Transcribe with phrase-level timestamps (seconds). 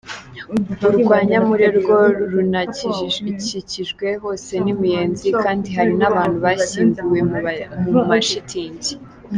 [0.87, 1.99] Urwa Nyamure rwo
[2.31, 7.19] runakikijwe hose n’imiyenzi, kandi hari n’abantu bashyinguwe
[7.91, 8.93] mu mashitingi.